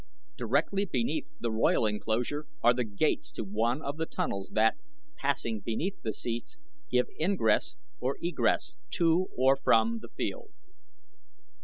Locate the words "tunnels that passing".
4.07-5.59